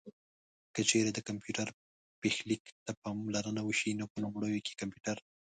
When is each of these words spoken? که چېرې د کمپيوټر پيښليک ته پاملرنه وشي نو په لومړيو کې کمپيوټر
که 0.73 0.81
چېرې 0.89 1.11
د 1.13 1.19
کمپيوټر 1.27 1.67
پيښليک 2.21 2.63
ته 2.85 2.91
پاملرنه 3.03 3.61
وشي 3.63 3.91
نو 3.99 4.05
په 4.11 4.17
لومړيو 4.23 4.63
کې 4.65 4.79
کمپيوټر 4.81 5.17